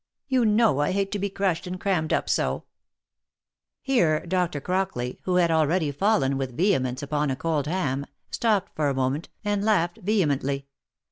[0.35, 2.63] —You know I hate to be crushed and crammed up so*"
[3.83, 4.59] Here Dr.
[4.59, 9.29] Crockley, who had already fallen with vehemence upon a cold ham, stopped for a moment,
[9.45, 10.65] and laughed vehemently.